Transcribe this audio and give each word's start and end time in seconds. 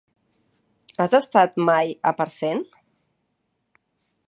Has 1.03 1.13
estat 1.17 1.61
mai 1.69 1.93
a 2.11 2.15
Parcent? 2.23 2.65